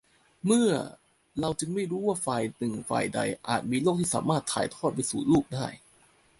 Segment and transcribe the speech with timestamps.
[0.45, 0.71] เมื่อ
[1.39, 5.67] แล้วจึงไม่รู้ว่าฝ่ายหนึ่งฝ่ายใดอาจมีโรคที่สามารถถ่ายทอดไปสู่ลูกได้